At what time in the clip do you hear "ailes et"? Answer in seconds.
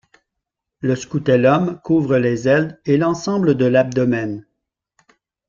2.47-2.97